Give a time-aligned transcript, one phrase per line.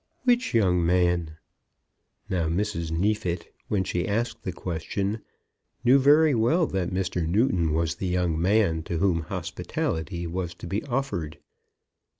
[0.23, 1.37] "Which young man?"
[2.27, 2.89] Now Mrs.
[2.89, 5.21] Neefit when she asked the question
[5.83, 7.27] knew very well that Mr.
[7.27, 11.37] Newton was the young man to whom hospitality was to be offered.